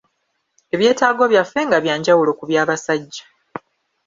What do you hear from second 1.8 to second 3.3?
bya njawulo ku by’abasajja.